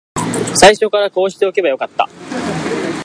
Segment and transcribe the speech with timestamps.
[0.55, 2.09] 最初からこうしておけばよかった